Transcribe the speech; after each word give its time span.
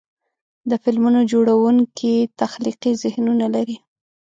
د 0.69 0.71
فلمونو 0.83 1.19
جوړونکي 1.31 2.13
تخلیقي 2.41 2.91
ذهنونه 3.03 3.45
لري. 3.55 3.77